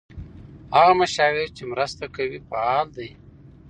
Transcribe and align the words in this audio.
هغه 0.75 0.93
مشاور 1.01 1.47
چې 1.57 1.63
مرسته 1.71 2.05
کوي 2.15 2.39
فعال 2.47 2.87
دی. 2.97 3.09